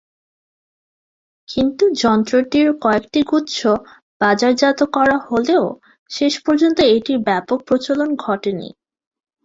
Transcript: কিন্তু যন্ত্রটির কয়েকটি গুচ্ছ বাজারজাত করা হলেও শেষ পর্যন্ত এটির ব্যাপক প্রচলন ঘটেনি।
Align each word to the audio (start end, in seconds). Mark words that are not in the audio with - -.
কিন্তু 1.49 1.83
যন্ত্রটির 2.01 2.67
কয়েকটি 2.83 3.19
গুচ্ছ 3.29 3.57
বাজারজাত 4.21 4.79
করা 4.95 5.17
হলেও 5.27 5.63
শেষ 6.11 6.33
পর্যন্ত 6.45 6.77
এটির 6.95 7.19
ব্যাপক 7.27 7.59
প্রচলন 7.67 8.09
ঘটেনি। 8.25 8.67